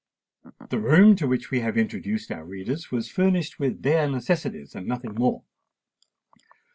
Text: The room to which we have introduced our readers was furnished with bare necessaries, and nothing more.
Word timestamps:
The 0.71 0.79
room 0.79 1.15
to 1.17 1.27
which 1.27 1.51
we 1.51 1.59
have 1.59 1.77
introduced 1.77 2.31
our 2.31 2.43
readers 2.43 2.89
was 2.89 3.07
furnished 3.11 3.59
with 3.59 3.83
bare 3.83 4.09
necessaries, 4.09 4.73
and 4.73 4.87
nothing 4.87 5.13
more. 5.13 5.43